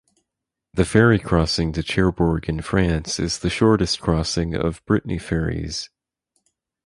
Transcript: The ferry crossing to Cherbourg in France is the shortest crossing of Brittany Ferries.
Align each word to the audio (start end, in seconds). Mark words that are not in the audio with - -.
The 0.73 0.83
ferry 0.83 1.19
crossing 1.19 1.73
to 1.73 1.83
Cherbourg 1.83 2.49
in 2.49 2.63
France 2.63 3.19
is 3.19 3.37
the 3.37 3.51
shortest 3.51 3.99
crossing 4.01 4.55
of 4.55 4.83
Brittany 4.87 5.19
Ferries. 5.19 5.91